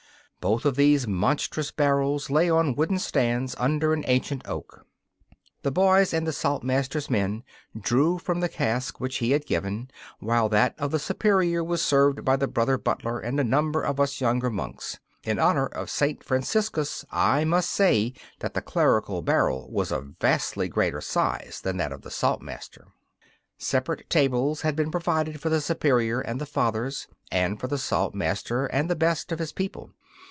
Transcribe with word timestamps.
Both 0.41 0.65
of 0.65 0.75
these 0.75 1.05
monstrous 1.07 1.69
barrels 1.69 2.31
lay 2.31 2.49
on 2.49 2.73
wooden 2.73 2.97
stands 2.97 3.53
under 3.59 3.93
an 3.93 4.03
ancient 4.07 4.41
oak. 4.47 4.87
The 5.61 5.69
boys 5.69 6.15
and 6.15 6.25
the 6.25 6.33
Saltmaster's 6.33 7.11
men 7.11 7.43
drew 7.79 8.17
from 8.17 8.39
the 8.39 8.49
cask 8.49 8.99
which 8.99 9.17
he 9.17 9.33
had 9.33 9.45
given, 9.45 9.91
while 10.19 10.49
that 10.49 10.73
of 10.79 10.89
the 10.89 10.97
Superior 10.97 11.63
was 11.63 11.83
served 11.83 12.25
by 12.25 12.37
the 12.37 12.47
brother 12.47 12.79
butler 12.79 13.19
and 13.19 13.39
a 13.39 13.43
number 13.43 13.83
of 13.83 13.99
us 13.99 14.19
younger 14.19 14.49
monks. 14.49 14.97
In 15.23 15.37
honour 15.37 15.67
of 15.67 15.91
Saint 15.91 16.23
Franciscus 16.23 17.05
I 17.11 17.45
must 17.45 17.69
say 17.69 18.15
that 18.39 18.55
the 18.55 18.63
clerical 18.63 19.21
barrel 19.21 19.69
was 19.71 19.91
of 19.91 20.15
vastly 20.19 20.67
greater 20.67 21.01
size 21.01 21.61
than 21.63 21.77
that 21.77 21.91
of 21.91 22.01
the 22.01 22.09
Saltmaster. 22.09 22.87
Separate 23.59 24.09
tables 24.09 24.61
had 24.61 24.75
been 24.75 24.89
provided 24.89 25.39
for 25.39 25.49
the 25.49 25.61
Superior 25.61 26.19
and 26.19 26.41
the 26.41 26.47
Fathers, 26.47 27.07
and 27.31 27.59
for 27.59 27.67
the 27.67 27.77
Saltmaster 27.77 28.65
and 28.73 28.89
the 28.89 28.95
best 28.95 29.31
of 29.31 29.37
his 29.37 29.51
people. 29.53 29.91